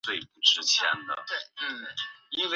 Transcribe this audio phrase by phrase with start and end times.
[0.01, 0.01] 同区新世界发展大型住
[1.85, 2.49] 宅项目